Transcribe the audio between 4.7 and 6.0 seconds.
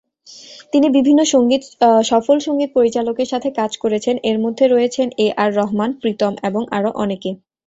রয়েছেন এ আর রহমান,